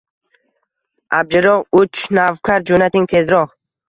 Abjirroq 1.17 1.77
uch 1.81 2.01
navkar 2.19 2.65
jo’nating 2.71 3.07
tezroq 3.13 3.53